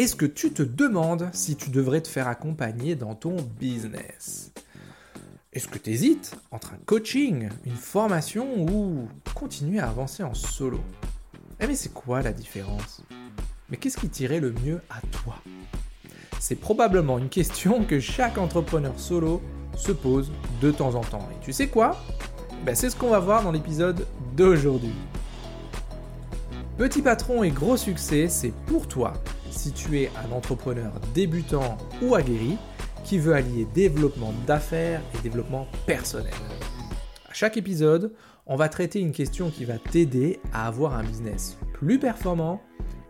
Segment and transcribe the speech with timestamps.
[0.00, 4.50] Est-ce que tu te demandes si tu devrais te faire accompagner dans ton business?
[5.52, 10.80] Est-ce que tu hésites entre un coaching, une formation ou continuer à avancer en solo?
[11.60, 13.02] Eh mais c'est quoi la différence?
[13.68, 15.36] Mais qu'est-ce qui tirait le mieux à toi?
[16.38, 19.42] C'est probablement une question que chaque entrepreneur solo
[19.76, 20.32] se pose
[20.62, 21.28] de temps en temps.
[21.30, 22.02] Et tu sais quoi?
[22.64, 24.94] Ben, C'est ce qu'on va voir dans l'épisode d'aujourd'hui.
[26.78, 29.12] Petit patron et gros succès, c'est pour toi
[29.50, 32.56] si tu es un entrepreneur débutant ou aguerri
[33.04, 36.32] qui veut allier développement d'affaires et développement personnel.
[37.28, 38.12] À chaque épisode,
[38.46, 42.60] on va traiter une question qui va t'aider à avoir un business plus performant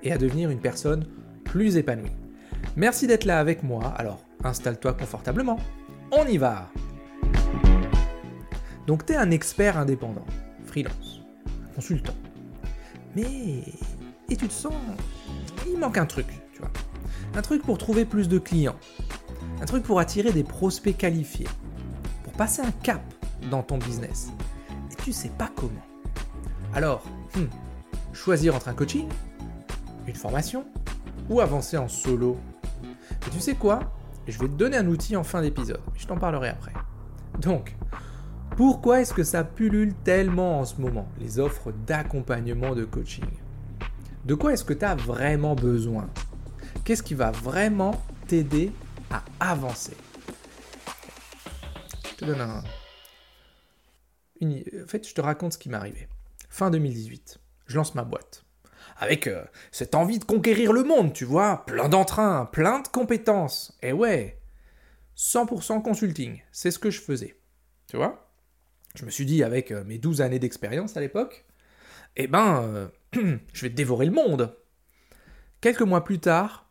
[0.02, 1.06] et à devenir une personne
[1.44, 2.12] plus épanouie.
[2.76, 5.58] Merci d'être là avec moi, alors installe-toi confortablement.
[6.12, 6.70] On y va
[8.86, 10.26] Donc tu es un expert indépendant,
[10.64, 11.22] freelance,
[11.74, 12.14] consultant.
[13.14, 13.62] Mais...
[14.32, 14.74] Et tu te sens
[15.70, 16.70] il manque un truc, tu vois.
[17.34, 18.76] Un truc pour trouver plus de clients.
[19.60, 21.48] Un truc pour attirer des prospects qualifiés.
[22.24, 23.02] Pour passer un cap
[23.50, 24.30] dans ton business.
[24.90, 25.82] Et tu sais pas comment.
[26.74, 27.02] Alors,
[27.36, 27.46] hmm,
[28.12, 29.08] choisir entre un coaching,
[30.06, 30.64] une formation
[31.28, 32.36] ou avancer en solo.
[33.26, 33.80] Et tu sais quoi?
[34.26, 35.80] Je vais te donner un outil en fin d'épisode.
[35.96, 36.72] Je t'en parlerai après.
[37.40, 37.76] Donc,
[38.56, 43.24] pourquoi est-ce que ça pullule tellement en ce moment, les offres d'accompagnement de coaching?
[44.30, 46.08] De quoi est-ce que tu as vraiment besoin?
[46.84, 48.70] Qu'est-ce qui va vraiment t'aider
[49.10, 49.96] à avancer?
[52.08, 52.62] Je te donne un...
[54.40, 56.06] En fait, je te raconte ce qui m'est arrivé.
[56.48, 58.44] Fin 2018, je lance ma boîte.
[58.98, 63.76] Avec euh, cette envie de conquérir le monde, tu vois, plein d'entrain, plein de compétences.
[63.82, 64.40] Et ouais,
[65.16, 67.36] 100% consulting, c'est ce que je faisais.
[67.88, 68.30] Tu vois?
[68.94, 71.46] Je me suis dit, avec euh, mes 12 années d'expérience à l'époque,
[72.14, 74.56] eh ben, euh, je vais dévorer le monde.
[75.60, 76.70] Quelques mois plus tard,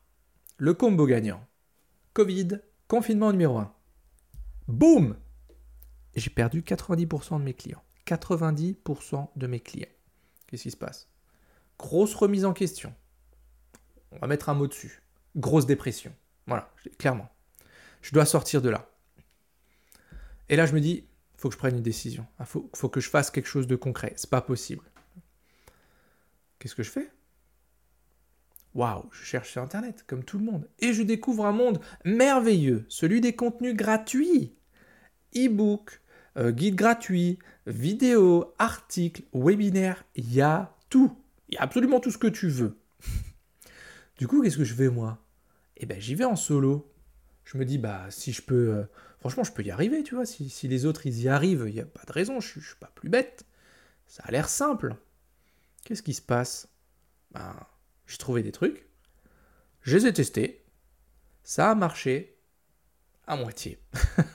[0.58, 1.46] le combo gagnant.
[2.14, 3.74] Covid, confinement numéro 1.
[4.68, 5.16] Boum
[6.16, 7.84] J'ai perdu 90% de mes clients.
[8.06, 9.88] 90% de mes clients.
[10.48, 11.08] Qu'est-ce qui se passe?
[11.78, 12.94] Grosse remise en question.
[14.12, 15.04] On va mettre un mot dessus.
[15.36, 16.14] Grosse dépression.
[16.48, 17.30] Voilà, clairement.
[18.02, 18.90] Je dois sortir de là.
[20.50, 21.06] Et là, je me dis,
[21.38, 22.26] faut que je prenne une décision.
[22.46, 24.14] Faut, faut, que je fasse quelque chose de concret.
[24.18, 24.84] C'est pas possible.
[26.60, 27.10] Qu'est-ce que je fais?
[28.76, 30.70] Waouh, je cherche sur Internet, comme tout le monde.
[30.80, 34.54] Et je découvre un monde merveilleux, celui des contenus gratuits.
[35.36, 36.02] E-book,
[36.38, 41.18] euh, guide gratuit, vidéos, articles, webinaires, il y a tout.
[41.50, 42.78] Il y a absolument tout ce que tu veux.
[44.18, 45.26] du coup, qu'est-ce que je fais moi?
[45.78, 46.94] Eh ben, j'y vais en solo.
[47.46, 48.74] Je me dis, bah, si je peux...
[48.74, 48.84] Euh,
[49.20, 50.26] franchement, je peux y arriver, tu vois.
[50.26, 52.76] Si, les autres, ils y arrivent, il n'y a pas de raison, je ne suis
[52.80, 53.46] pas plus bête.
[54.06, 54.96] Ça a l'air simple.
[55.84, 56.68] Qu'est-ce qui se passe?
[57.32, 57.56] Ben,
[58.08, 58.90] J'ai trouvé des trucs,
[59.82, 60.66] je les ai testés,
[61.44, 62.36] ça a marché.
[63.26, 63.80] À moitié.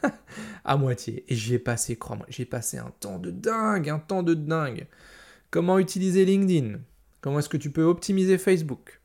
[0.64, 1.24] à moitié.
[1.28, 4.86] Et j'y ai passé, crois-moi, j'ai passé un temps de dingue, un temps de dingue.
[5.50, 6.80] Comment utiliser LinkedIn?
[7.20, 9.00] Comment est-ce que tu peux optimiser Facebook?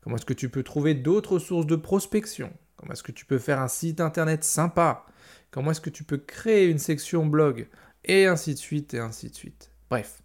[0.00, 2.52] Comment est-ce que tu peux trouver d'autres sources de prospection?
[2.76, 5.04] Comment est-ce que tu peux faire un site internet sympa?
[5.50, 7.68] Comment est-ce que tu peux créer une section blog?
[8.04, 9.70] Et ainsi de suite, et ainsi de suite.
[9.90, 10.22] Bref,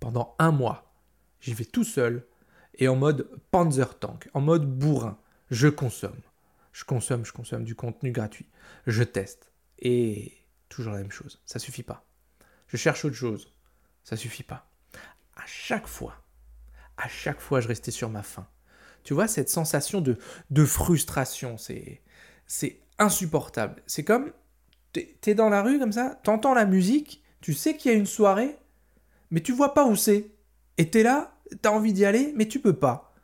[0.00, 0.92] pendant un mois.
[1.40, 2.26] J'y vais tout seul
[2.74, 5.18] et en mode Panzer Tank, en mode bourrin.
[5.50, 6.20] Je consomme.
[6.72, 8.48] Je consomme, je consomme du contenu gratuit.
[8.86, 9.50] Je teste.
[9.78, 10.36] Et
[10.68, 11.40] toujours la même chose.
[11.46, 12.04] Ça suffit pas.
[12.68, 13.52] Je cherche autre chose.
[14.04, 14.68] Ça suffit pas.
[15.36, 16.14] À chaque fois,
[16.96, 18.46] à chaque fois, je restais sur ma faim.
[19.04, 20.18] Tu vois, cette sensation de,
[20.50, 22.02] de frustration, c'est,
[22.46, 23.82] c'est insupportable.
[23.86, 24.32] C'est comme,
[24.92, 27.96] t'es, es dans la rue comme ça, t'entends la musique, tu sais qu'il y a
[27.96, 28.58] une soirée,
[29.30, 30.30] mais tu vois pas où c'est.
[30.78, 33.14] Et tu es là, tu as envie d'y aller, mais tu peux pas.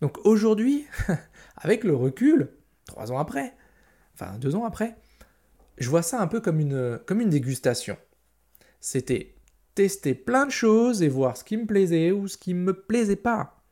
[0.00, 0.86] Donc aujourd'hui,
[1.56, 2.50] avec le recul,
[2.86, 3.54] trois ans après,
[4.14, 4.96] enfin deux ans après,
[5.78, 7.96] je vois ça un peu comme une, comme une dégustation.
[8.80, 9.34] C'était
[9.74, 13.16] tester plein de choses et voir ce qui me plaisait ou ce qui me plaisait
[13.16, 13.62] pas.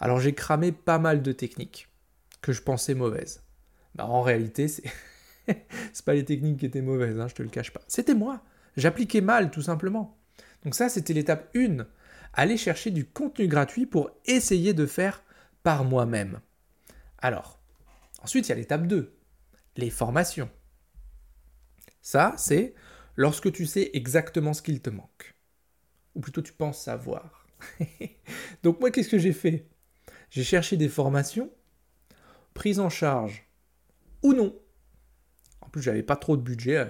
[0.00, 1.88] Alors j'ai cramé pas mal de techniques
[2.40, 3.42] que je pensais mauvaises.
[3.94, 4.82] Bah, en réalité, c'est
[5.92, 7.82] c'est pas les techniques qui étaient mauvaises, hein, je te le cache pas.
[7.88, 8.42] C'était moi.
[8.76, 10.18] J'appliquais mal, tout simplement.
[10.64, 11.86] Donc ça, c'était l'étape 1.
[12.34, 15.22] Aller chercher du contenu gratuit pour essayer de faire
[15.62, 16.40] par moi-même.
[17.18, 17.60] Alors,
[18.22, 19.14] ensuite, il y a l'étape 2.
[19.76, 20.50] Les formations.
[22.00, 22.74] Ça, c'est
[23.16, 25.34] lorsque tu sais exactement ce qu'il te manque.
[26.14, 27.46] Ou plutôt tu penses savoir.
[28.62, 29.68] Donc moi, qu'est-ce que j'ai fait?
[30.30, 31.50] J'ai cherché des formations
[32.54, 33.46] prises en charge
[34.22, 34.58] ou non.
[35.60, 36.86] En plus, j'avais pas trop de budget,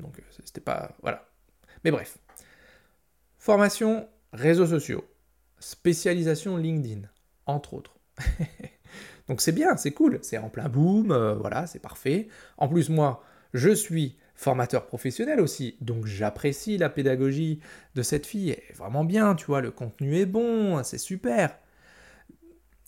[0.00, 0.96] donc c'était pas...
[1.02, 1.28] Voilà.
[1.84, 2.18] Mais bref,
[3.46, 5.04] Formation réseaux sociaux,
[5.60, 7.02] spécialisation LinkedIn,
[7.46, 7.96] entre autres.
[9.28, 12.26] Donc c'est bien, c'est cool, c'est en plein boom, euh, voilà, c'est parfait.
[12.58, 13.22] En plus, moi,
[13.54, 17.60] je suis formateur professionnel aussi, donc j'apprécie la pédagogie
[17.94, 21.56] de cette fille, elle est vraiment bien, tu vois, le contenu est bon, c'est super.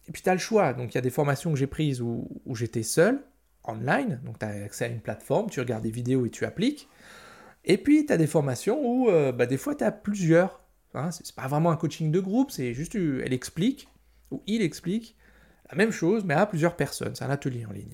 [0.08, 2.02] Et puis tu as le choix, donc il y a des formations que j'ai prises
[2.02, 3.22] où, j'étais seul,
[3.62, 6.88] online, donc tu as accès à une plateforme, tu regardes des vidéos et tu appliques.
[7.68, 10.64] Et puis tu as des formations où euh, bah, des fois tu as plusieurs.
[10.94, 13.88] Hein, c'est pas vraiment un coaching de groupe, c'est juste elle explique,
[14.30, 15.16] ou il explique,
[15.70, 17.14] la même chose, mais à plusieurs personnes.
[17.14, 17.92] C'est un atelier en ligne,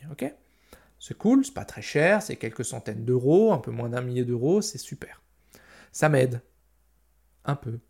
[1.00, 4.24] C'est cool, c'est pas très cher, c'est quelques centaines d'euros, un peu moins d'un millier
[4.24, 5.22] d'euros, c'est super.
[5.92, 6.40] Ça m'aide.
[7.44, 7.80] Un peu.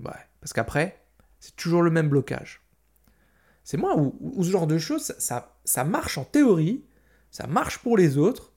[0.00, 0.10] Ouais,
[0.40, 1.04] parce qu'après,
[1.38, 2.62] c'est toujours le même blocage.
[3.64, 6.84] C'est moi où, ce genre de choses, ça, ça, marche en théorie,
[7.30, 8.51] ça marche pour les autres,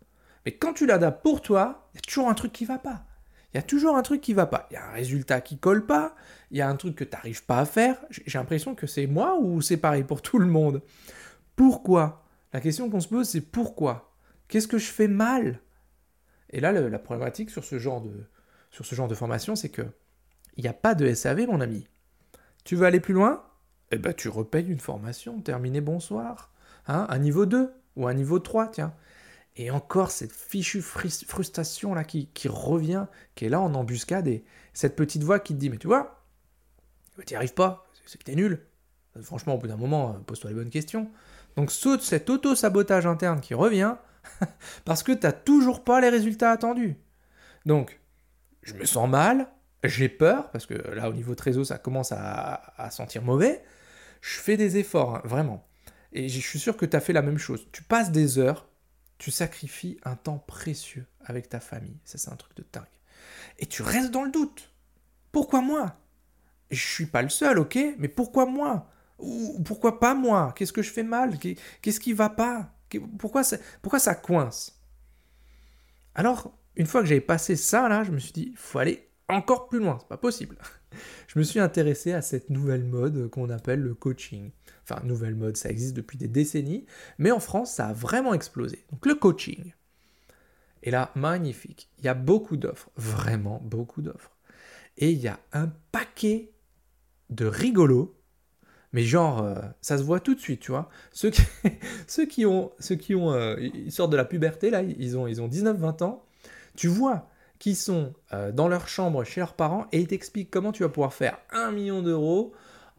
[0.46, 3.06] mais quand tu l'adaptes pour toi, il y a toujours un truc qui va pas.
[3.54, 4.68] Il y a toujours un truc qui va pas.
[4.70, 6.16] Il y a un résultat qui colle pas,
[6.52, 7.98] il y a un truc que tu n'arrives pas à faire.
[8.10, 10.82] J'ai l'impression que c'est moi ou c'est pareil pour tout le monde?
[11.56, 12.26] Pourquoi?
[12.54, 14.14] La question qu'on se pose, c'est pourquoi?
[14.48, 15.62] Qu'est-ce que je fais mal?
[16.50, 19.84] Et là, la problématique sur ce genre de, formation, c'est que
[20.58, 21.88] il n'y a pas de SAV, mon ami.
[22.64, 23.44] Tu veux aller plus loin?
[23.92, 26.52] Eh ben, tu repayes une formation, terminé, bonsoir.
[26.88, 28.94] Hein, un niveau 2 ou un niveau 3, tiens.
[29.58, 33.06] Et encore cette fichue frustration là qui, revient,
[33.36, 34.44] qui est là en embuscade, et
[34.74, 36.24] cette petite voix qui te dit, mais tu vois,
[37.26, 38.66] tu n'y arrives pas, c'est que t'es nul.
[39.22, 41.10] Franchement, au bout d'un moment, euh, pose-toi les bonnes questions.
[41.56, 43.96] Donc saute cet auto-sabotage interne qui revient,
[44.86, 46.98] parce que tu n'as toujours pas les résultats attendus.
[47.66, 48.00] Donc,
[48.62, 49.48] je me sens mal,
[49.84, 53.64] j'ai peur, parce que là, au niveau trésor, ça commence à, sentir mauvais.
[54.22, 55.68] Je fais des efforts, hein, vraiment.
[56.12, 57.68] Et je suis sûr que tu as fait la même chose.
[57.72, 58.68] Tu passes des heures,
[59.18, 62.00] tu sacrifies un temps précieux avec ta famille.
[62.04, 62.84] Ça, c'est un truc de dingue.
[63.60, 64.72] Et tu restes dans le doute.
[65.32, 65.98] Pourquoi moi?
[66.72, 67.78] Je suis pas le seul, ok?
[67.98, 68.90] Mais pourquoi moi?
[69.20, 70.54] Ou pourquoi pas moi?
[70.56, 71.38] Qu'est-ce que je fais mal?
[71.82, 72.74] Qu'est-ce qui va pas?
[73.18, 74.80] Pourquoi ça, coince?
[76.14, 79.10] Alors, une fois que j'avais passé ça, là, je me suis dit, il faut aller
[79.28, 80.58] encore plus loin, c'est pas possible.
[81.28, 84.52] Je me suis intéressé à cette nouvelle mode qu'on appelle le coaching.
[84.88, 86.86] Enfin, nouvelle mode, ça existe depuis des décennies,
[87.18, 88.86] mais en France, ça a vraiment explosé.
[88.92, 89.74] Donc le coaching.
[90.84, 91.90] Et là, magnifique.
[92.00, 94.32] Il y a beaucoup d'offres, vraiment beaucoup d'offres.
[94.98, 96.52] Et il y a un paquet
[97.32, 98.16] de rigolos,
[98.94, 100.90] mais genre, euh, ça se voit tout de suite, tu vois.
[101.12, 101.32] Ceux
[102.28, 102.72] qui, ont,
[103.34, 106.24] euh, ils sortent de la puberté, là, ils ont, ils ont 19-20 ans.
[106.76, 107.30] Tu vois
[107.60, 110.90] qui sont euh, dans leur chambre chez leurs parents et ils t'expliquent comment tu vas
[110.90, 112.54] pouvoir faire un million d'euros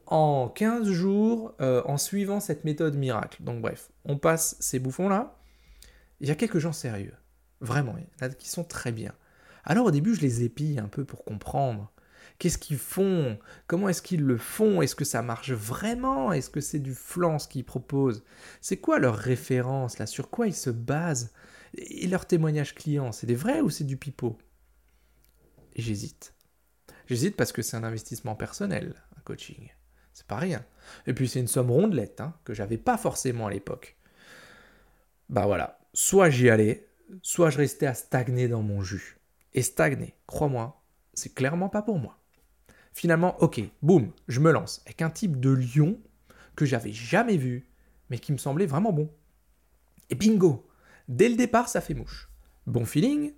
[0.06, 3.42] en 15 jours euh, en suivant cette méthode miracle.
[3.42, 5.36] Donc bref, on passe ces bouffons-là.
[6.20, 7.14] Il y a quelques gens sérieux,
[7.60, 7.96] vraiment,
[8.38, 9.12] qui sont très bien.
[9.64, 11.92] Alors au début, je les épille un peu pour comprendre.
[12.38, 13.38] Qu'est-ce qu'ils font?
[13.66, 14.82] Comment est-ce qu'ils le font?
[14.82, 16.32] Est-ce que ça marche vraiment?
[16.32, 18.24] Est-ce que c'est du flan ce qu'ils proposent?
[18.60, 20.06] C'est quoi leur référence là?
[20.06, 21.32] Sur quoi ils se basent?
[21.76, 24.38] Et leurs témoignages clients, c'est des vrais ou c'est du pipeau?
[25.74, 26.34] J'hésite.
[27.06, 29.70] J'hésite parce que c'est un investissement personnel, un coaching.
[30.16, 30.64] C'est pas rien.
[31.06, 33.98] Et puis c'est une somme rondelette hein, que j'avais pas forcément à l'époque.
[35.28, 36.88] Bah voilà, soit j'y allais,
[37.20, 39.18] soit je restais à stagner dans mon jus.
[39.52, 40.82] Et stagner, crois-moi,
[41.12, 42.18] c'est clairement pas pour moi.
[42.94, 46.00] Finalement, ok, boum, je me lance avec un type de lion
[46.54, 47.68] que j'avais jamais vu,
[48.08, 49.10] mais qui me semblait vraiment bon.
[50.08, 50.66] Et bingo,
[51.08, 52.30] dès le départ, ça fait mouche.
[52.66, 53.34] Bon feeling,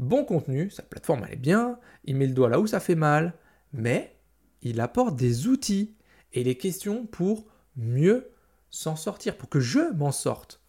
[0.00, 2.96] bon contenu, sa plateforme elle est bien, il met le doigt là où ça fait
[2.96, 3.34] mal,
[3.72, 4.16] mais
[4.62, 5.94] il apporte des outils
[6.32, 8.30] et les questions pour mieux
[8.70, 10.60] s'en sortir, pour que je m'en sorte.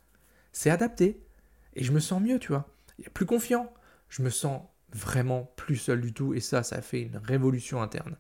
[0.52, 1.22] C'est adapté.
[1.76, 2.68] Et je me sens mieux, tu vois.
[3.14, 3.72] Plus confiant.
[4.10, 4.62] Je me sens
[4.92, 6.34] vraiment plus seul du tout.
[6.34, 8.18] Et ça, ça fait une révolution interne.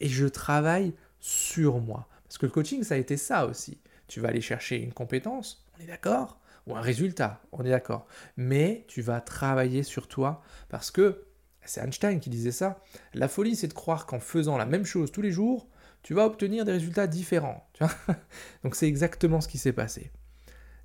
[0.00, 2.08] Et je travaille sur moi.
[2.24, 3.78] Parce que le coaching, ça a été ça aussi.
[4.06, 8.06] Tu vas aller chercher une compétence, on est d'accord Ou un résultat, on est d'accord.
[8.36, 11.24] Mais tu vas travailler sur toi parce que,
[11.64, 15.12] c'est Einstein qui disait ça, la folie, c'est de croire qu'en faisant la même chose
[15.12, 15.68] tous les jours,
[16.08, 17.68] tu vas obtenir des résultats différents.
[18.64, 20.10] Donc c'est exactement ce qui s'est passé.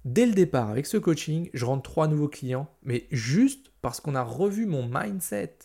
[0.04, 4.16] Dès le départ, avec ce coaching, je rentre trois nouveaux clients, mais juste parce qu'on
[4.16, 5.60] a revu mon mindset.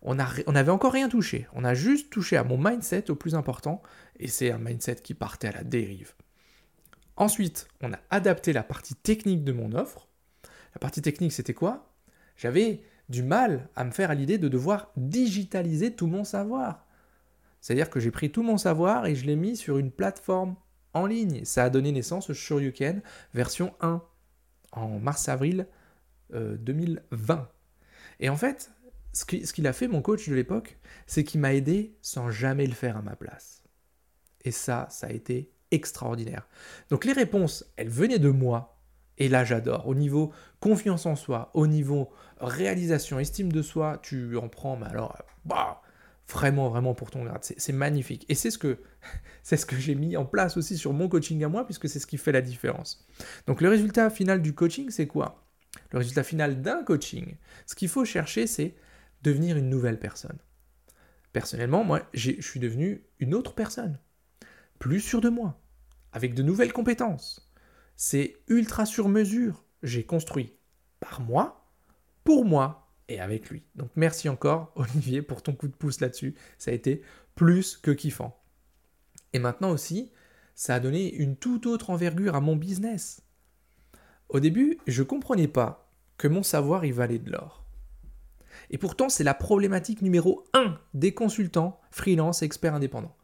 [0.00, 1.46] On n'avait encore rien touché.
[1.52, 3.82] On a juste touché à mon mindset au plus important,
[4.18, 6.14] et c'est un mindset qui partait à la dérive.
[7.16, 10.08] Ensuite, on a adapté la partie technique de mon offre.
[10.74, 11.92] La partie technique, c'était quoi?
[12.38, 12.80] J'avais
[13.10, 16.83] du mal à me faire à l'idée de devoir digitaliser tout mon savoir.
[17.64, 20.54] C'est-à-dire que j'ai pris tout mon savoir et je l'ai mis sur une plateforme
[20.92, 21.46] en ligne.
[21.46, 23.00] Ça a donné naissance au Shoryuken
[23.32, 24.02] version 1
[24.72, 25.66] en mars-avril
[26.30, 27.34] 2020.
[27.34, 27.42] Euh,
[28.20, 28.70] et en fait,
[29.14, 32.74] ce qu'il a fait mon coach de l'époque, c'est qu'il m'a aidé sans jamais le
[32.74, 33.62] faire à ma place.
[34.44, 36.46] Et ça, ça a été extraordinaire.
[36.90, 38.78] Donc les réponses, elles venaient de moi,
[39.16, 39.88] et là j'adore.
[39.88, 44.88] Au niveau confiance en soi, au niveau réalisation, estime de soi, tu en prends, mais
[44.88, 45.16] alors,
[45.46, 45.80] bah,
[46.28, 47.42] vraiment, vraiment pour ton grade.
[47.42, 48.24] C'est magnifique.
[48.28, 48.78] Et c'est ce que,
[49.42, 52.06] ce que j'ai mis en place aussi sur mon coaching à moi, puisque c'est ce
[52.06, 53.06] qui fait la différence.
[53.46, 55.46] Donc le résultat final du coaching, c'est quoi?
[55.90, 58.74] Le résultat final d'un coaching, ce qu'il faut chercher, c'est
[59.22, 60.38] devenir une nouvelle personne.
[61.32, 63.98] Personnellement, moi, je suis devenu une autre personne,
[64.78, 65.60] plus sûr de moi,
[66.12, 67.50] avec de nouvelles compétences.
[67.96, 69.64] C'est ultra sur mesure.
[69.82, 70.56] J'ai construit
[71.00, 71.70] par moi,
[72.22, 73.62] pour moi, et avec lui.
[73.74, 76.34] Donc merci encore Olivier pour ton coup de pouce là-dessus.
[76.58, 77.02] Ça a été
[77.34, 78.40] plus que kiffant.
[79.32, 80.12] Et maintenant aussi,
[80.54, 83.22] ça a donné une toute autre envergure à mon business.
[84.28, 87.64] Au début, je ne comprenais pas que mon savoir y valait de l'or.
[88.70, 93.16] Et pourtant, c'est la problématique numéro un des consultants, freelance, experts indépendants.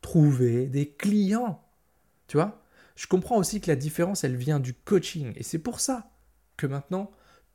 [0.00, 1.62] Trouver des clients.
[2.28, 2.62] Tu vois?
[2.94, 5.32] Je comprends aussi que la différence, elle vient du coaching.
[5.36, 6.10] Et c'est pour ça
[6.56, 7.10] que maintenant,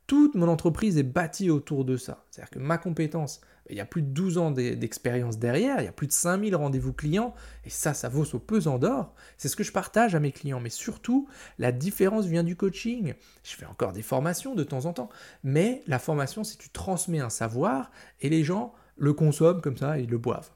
[0.06, 2.24] toute mon entreprise est bâtie autour de ça.
[2.30, 5.88] C'est-à-dire que ma compétence, il y a plus de 12 ans d'expérience derrière, il y
[5.88, 7.34] a plus de 5000 rendez-vous clients,
[7.64, 9.14] et ça, ça vaut au pesant d'or.
[9.38, 10.60] C'est ce que je partage à mes clients.
[10.60, 13.14] Mais surtout, la différence vient du coaching.
[13.42, 15.08] Je fais encore des formations de temps en temps.
[15.42, 19.98] Mais la formation, c'est tu transmets un savoir et les gens le consomment comme ça,
[19.98, 20.50] ils le boivent.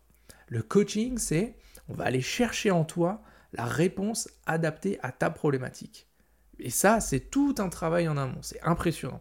[0.48, 1.56] Le coaching, c'est
[1.88, 3.22] on va aller chercher en toi
[3.54, 6.07] la réponse adaptée à ta problématique.
[6.60, 9.20] Et ça, c'est tout un travail en amont, c'est impressionnant.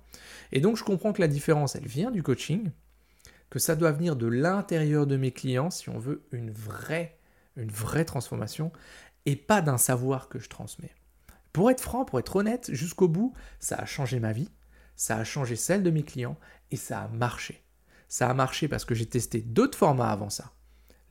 [0.52, 2.72] Et donc je comprends que la différence, elle vient du coaching,
[3.50, 7.18] que ça doit venir de l'intérieur de mes clients si on veut une vraie,
[7.56, 8.72] une vraie transformation,
[9.26, 10.94] et pas d'un savoir que je transmets.
[11.54, 14.50] Pour être franc, pour être honnête, jusqu'au bout, ça a changé ma vie,
[14.96, 16.38] ça a changé celle de mes clients,
[16.72, 17.64] et ça a marché.
[18.10, 20.54] Ça a marché parce que j'ai testé d'autres formats avant ça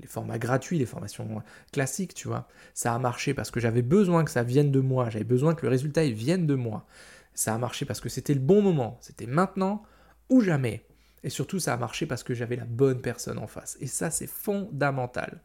[0.01, 2.49] les formats gratuits, les formations classiques, tu vois.
[2.75, 5.63] Ça a marché parce que j'avais besoin que ça vienne de moi, j'avais besoin que
[5.63, 6.87] le résultat vienne de moi.
[7.35, 9.83] Ça a marché parce que c'était le bon moment, c'était maintenant
[10.29, 10.87] ou jamais.
[11.23, 13.77] Et surtout, ça a marché parce que j'avais la bonne personne en face.
[13.81, 15.41] Et ça, c'est fondamental.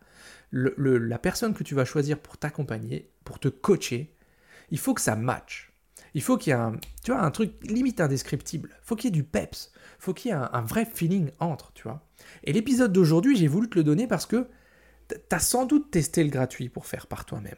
[0.51, 4.13] la personne que tu vas choisir pour t'accompagner, pour te coacher,
[4.70, 5.71] il faut que ça matche.
[6.13, 8.77] Il faut qu'il y ait un, tu vois, un truc limite indescriptible.
[8.82, 9.72] Faut qu'il y ait du peps.
[10.00, 12.06] Faut qu'il y ait un vrai feeling entre, tu vois.
[12.44, 14.48] Et l'épisode d'aujourd'hui, j'ai voulu te le donner parce que
[15.10, 17.58] tu as sans doute testé le gratuit pour faire par toi-même.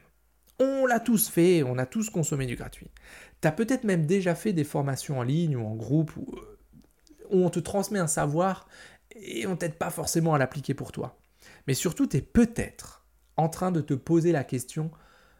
[0.59, 2.91] On l'a tous fait, on a tous consommé du gratuit.
[3.41, 6.59] Tu as peut-être même déjà fait des formations en ligne ou en groupe où, euh,
[7.29, 8.67] on te transmet un savoir
[9.15, 11.19] et on t'aide pas forcément à l'appliquer pour toi.
[11.67, 13.05] Mais surtout, tu es peut-être
[13.35, 14.91] en train de te poser la question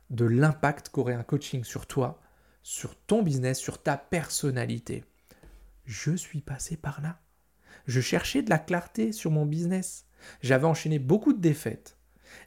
[0.09, 2.19] de l'impact qu'aurait un coaching sur toi,
[2.63, 5.03] sur ton business, sur ta personnalité.
[5.85, 7.19] Je suis passé par là.
[7.85, 10.07] Je cherchais de la clarté sur mon business.
[10.41, 11.97] J'avais enchaîné beaucoup de défaites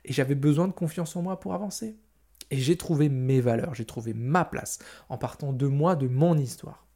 [0.04, 1.98] et j'avais besoin de confiance en moi pour avancer.
[2.50, 6.38] Et j'ai trouvé mes valeurs, j'ai trouvé ma place en partant de moi, de mon
[6.38, 6.86] histoire.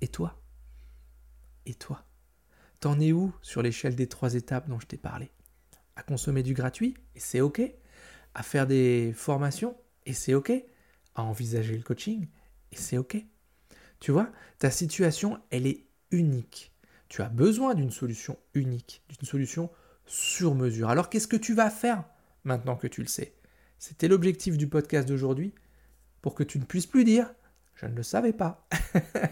[0.00, 0.40] Et toi?
[1.66, 2.04] Et toi?
[2.80, 5.30] T'en es où sur l'échelle des trois étapes dont je t'ai parlé?
[5.96, 7.60] À consommer du gratuit, et c'est OK.
[8.34, 10.52] À faire des formations, et c'est OK.
[11.16, 12.28] Envisager le coaching,
[12.72, 13.16] et c'est OK.
[14.00, 16.72] Tu vois, ta situation, elle est unique.
[17.08, 19.70] Tu as besoin d'une solution unique, d'une solution
[20.06, 20.90] sur mesure.
[20.90, 22.04] Alors qu'est-ce que tu vas faire
[22.44, 23.34] maintenant que tu le sais?
[23.78, 25.54] C'était l'objectif du podcast d'aujourd'hui,
[26.22, 27.26] pour que tu ne puisses plus dire⁇
[27.74, 28.66] je ne le savais pas⁇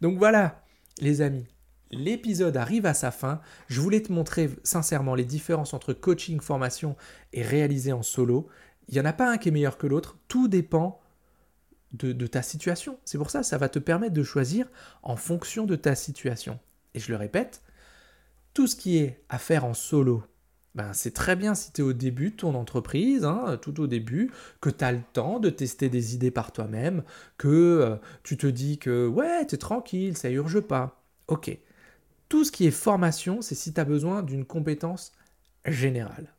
[0.00, 0.64] Donc voilà,
[1.00, 1.46] les amis,
[1.90, 3.40] l'épisode arrive à sa fin.
[3.68, 6.96] Je voulais te montrer sincèrement les différences entre coaching, formation
[7.32, 8.48] et réaliser en solo.
[8.88, 11.00] Il n'y en a pas un qui est meilleur que l'autre, tout dépend
[11.92, 12.98] de, ta situation.
[13.04, 14.66] C'est pour ça, ça va te permettre de choisir
[15.02, 16.58] en fonction de ta situation.
[16.94, 17.62] Et je le répète,
[18.54, 20.22] tout ce qui est à faire en solo,
[20.74, 23.86] ben, c'est très bien si tu es au début de ton entreprise, hein, tout au
[23.86, 27.02] début, que tu as le temps de tester des idées par toi-même,
[27.38, 31.02] que euh, tu te dis que ouais, tu es tranquille, ça urge pas.
[31.28, 31.56] Ok.
[32.28, 35.12] Tout ce qui est formation, c'est si tu as besoin d'une compétence
[35.64, 36.35] générale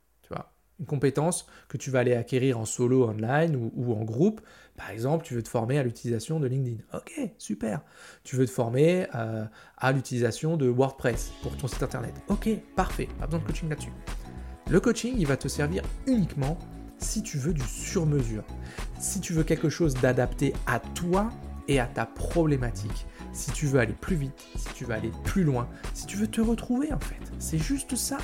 [0.79, 4.41] une compétence que tu vas aller acquérir en solo online ou, en groupe.
[4.75, 6.77] Par exemple, tu veux te former à l'utilisation de LinkedIn.
[6.93, 7.81] Ok, super.
[8.23, 9.45] Tu veux te former euh,
[9.77, 12.13] à l'utilisation de WordPress pour ton site internet.
[12.27, 13.07] Ok, parfait.
[13.19, 13.93] Pas besoin de coaching là-dessus.
[14.69, 16.57] Le coaching, il va te servir uniquement
[16.99, 18.43] si tu veux du sur-mesure.
[18.99, 21.29] Si tu veux quelque chose d'adapté à toi
[21.67, 23.07] et à ta problématique.
[23.33, 26.27] Si tu veux aller plus vite, si tu veux aller plus loin, si tu veux
[26.27, 27.21] te retrouver en fait.
[27.39, 28.17] C'est juste ça.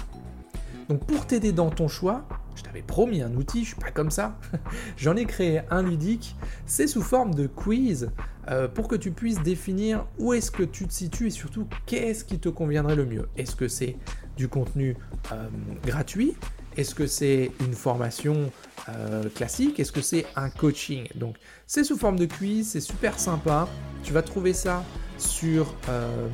[0.90, 2.25] Donc pour t'aider dans ton choix,
[2.56, 4.38] je t'avais promis un outil, je suis pas comme ça.
[4.98, 6.36] J'en ai créé un ludique.
[6.66, 8.12] C'est sous forme de quiz
[8.50, 12.25] euh, pour que tu puisses définir où est-ce que tu te situes et surtout qu'est-ce
[12.25, 13.28] qui te conviendrait le mieux.
[13.38, 13.98] Est-ce que c'est
[14.38, 14.96] du contenu
[15.32, 15.48] euh,
[15.86, 16.36] gratuit?
[16.75, 18.52] Est-ce que c'est une formation
[18.90, 19.80] euh, classique?
[19.80, 21.08] Est-ce que c'est un coaching?
[21.16, 21.38] Donc
[21.68, 23.68] c'est sous forme de quiz, c'est super sympa.
[24.04, 24.84] Tu vas trouver ça
[25.18, 25.74] sur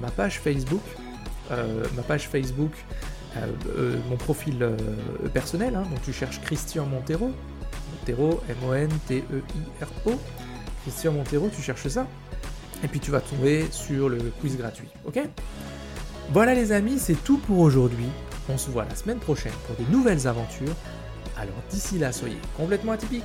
[0.02, 0.82] ma page Facebook.
[1.50, 2.72] Ma page Facebook,
[4.10, 4.76] mon profil
[5.34, 5.76] personnel.
[5.76, 5.84] Hein.
[5.84, 7.32] donc tu cherches Christian Montero.
[7.92, 10.12] Montero, M-O-N-T-E-I-R-O.
[10.84, 12.08] Christian Montero, tu cherches ça.
[12.84, 14.88] Et puis tu vas tomber sur le quiz gratuit.
[15.06, 15.20] Ok?
[16.32, 18.06] Voilà les amis, c'est tout pour aujourd'hui.
[18.50, 20.76] On se voit la semaine prochaine pour de nouvelles aventures.
[21.38, 23.24] Alors d'ici là, soyez complètement atypiques,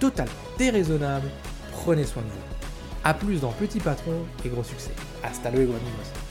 [0.00, 1.28] totalement déraisonnables,
[1.72, 2.56] prenez soin de vous.
[3.04, 4.92] A plus dans Petit Patron et gros succès.
[5.22, 6.25] Hasta luego amigos.